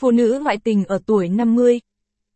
[0.00, 1.80] Phụ nữ ngoại tình ở tuổi 50.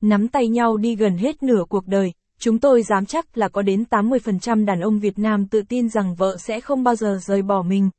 [0.00, 3.62] Nắm tay nhau đi gần hết nửa cuộc đời, chúng tôi dám chắc là có
[3.62, 7.42] đến 80% đàn ông Việt Nam tự tin rằng vợ sẽ không bao giờ rời
[7.42, 7.90] bỏ mình.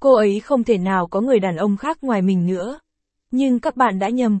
[0.00, 2.78] Cô ấy không thể nào có người đàn ông khác ngoài mình nữa.
[3.30, 4.38] Nhưng các bạn đã nhầm.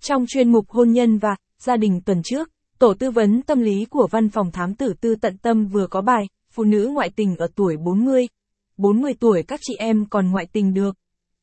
[0.00, 3.84] Trong chuyên mục hôn nhân và gia đình tuần trước, tổ tư vấn tâm lý
[3.84, 7.36] của văn phòng thám tử tư tận tâm vừa có bài, phụ nữ ngoại tình
[7.36, 8.28] ở tuổi 40.
[8.76, 10.96] 40 tuổi các chị em còn ngoại tình được.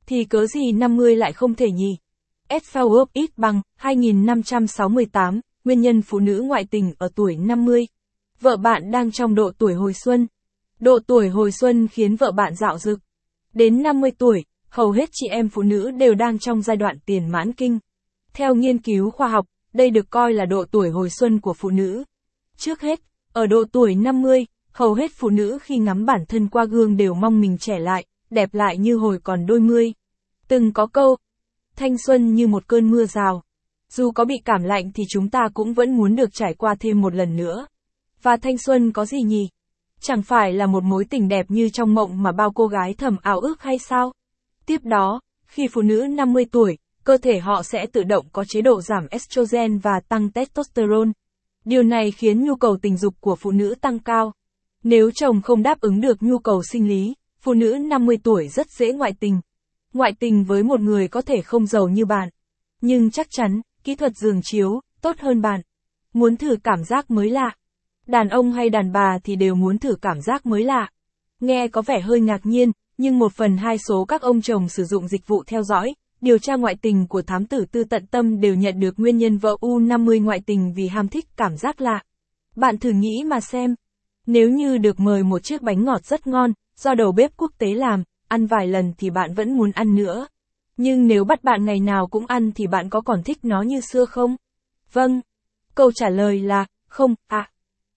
[0.05, 1.97] Thì cớ gì 50 lại không thể nhỉ?
[2.59, 7.87] SVOP ít bằng 2568, nguyên nhân phụ nữ ngoại tình ở tuổi 50.
[8.41, 10.27] Vợ bạn đang trong độ tuổi hồi xuân.
[10.79, 12.99] Độ tuổi hồi xuân khiến vợ bạn dạo dực.
[13.53, 17.31] Đến 50 tuổi, hầu hết chị em phụ nữ đều đang trong giai đoạn tiền
[17.31, 17.79] mãn kinh.
[18.33, 21.69] Theo nghiên cứu khoa học, đây được coi là độ tuổi hồi xuân của phụ
[21.69, 22.03] nữ.
[22.57, 23.01] Trước hết,
[23.33, 27.13] ở độ tuổi 50, hầu hết phụ nữ khi ngắm bản thân qua gương đều
[27.13, 29.93] mong mình trẻ lại, đẹp lại như hồi còn đôi mươi.
[30.47, 31.17] Từng có câu,
[31.75, 33.43] thanh xuân như một cơn mưa rào.
[33.89, 37.01] Dù có bị cảm lạnh thì chúng ta cũng vẫn muốn được trải qua thêm
[37.01, 37.67] một lần nữa.
[38.21, 39.49] Và thanh xuân có gì nhỉ?
[40.01, 43.17] Chẳng phải là một mối tình đẹp như trong mộng mà bao cô gái thầm
[43.21, 44.13] ảo ước hay sao?
[44.65, 48.61] Tiếp đó, khi phụ nữ 50 tuổi, cơ thể họ sẽ tự động có chế
[48.61, 51.11] độ giảm estrogen và tăng testosterone.
[51.65, 54.33] Điều này khiến nhu cầu tình dục của phụ nữ tăng cao.
[54.83, 58.67] Nếu chồng không đáp ứng được nhu cầu sinh lý, phụ nữ 50 tuổi rất
[58.69, 59.41] dễ ngoại tình.
[59.93, 62.29] Ngoại tình với một người có thể không giàu như bạn.
[62.81, 65.61] Nhưng chắc chắn, kỹ thuật giường chiếu, tốt hơn bạn.
[66.13, 67.55] Muốn thử cảm giác mới lạ.
[68.07, 70.89] Đàn ông hay đàn bà thì đều muốn thử cảm giác mới lạ.
[71.39, 74.83] Nghe có vẻ hơi ngạc nhiên, nhưng một phần hai số các ông chồng sử
[74.83, 78.41] dụng dịch vụ theo dõi, điều tra ngoại tình của thám tử tư tận tâm
[78.41, 82.03] đều nhận được nguyên nhân vợ U50 ngoại tình vì ham thích cảm giác lạ.
[82.55, 83.75] Bạn thử nghĩ mà xem.
[84.27, 87.73] Nếu như được mời một chiếc bánh ngọt rất ngon, do đầu bếp quốc tế
[87.73, 90.27] làm, ăn vài lần thì bạn vẫn muốn ăn nữa.
[90.77, 93.81] Nhưng nếu bắt bạn ngày nào cũng ăn thì bạn có còn thích nó như
[93.81, 94.35] xưa không?
[94.93, 95.21] Vâng.
[95.75, 97.49] Câu trả lời là, không, à.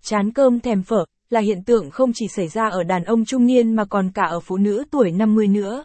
[0.02, 3.46] Chán cơm thèm phở, là hiện tượng không chỉ xảy ra ở đàn ông trung
[3.46, 5.84] niên mà còn cả ở phụ nữ tuổi 50 nữa.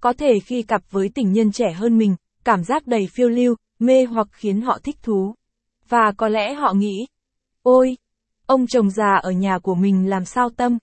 [0.00, 3.54] Có thể khi cặp với tình nhân trẻ hơn mình, cảm giác đầy phiêu lưu,
[3.78, 5.34] mê hoặc khiến họ thích thú.
[5.88, 7.06] Và có lẽ họ nghĩ,
[7.62, 7.96] ôi,
[8.46, 10.78] ông chồng già ở nhà của mình làm sao tâm,